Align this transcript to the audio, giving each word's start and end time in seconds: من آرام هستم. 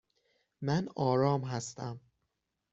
من 0.61 0.89
آرام 0.95 1.41
هستم. 1.43 1.99